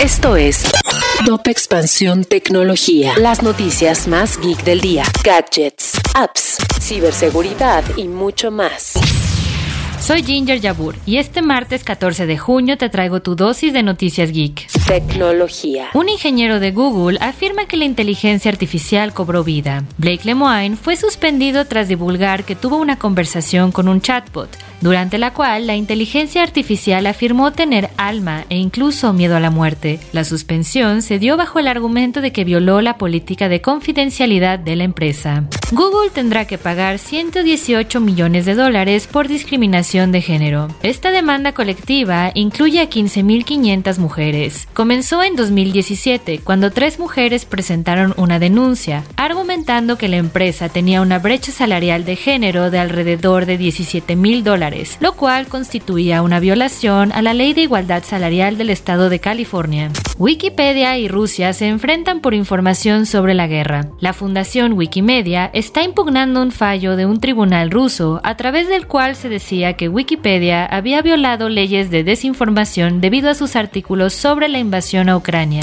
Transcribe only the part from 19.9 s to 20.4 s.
Blake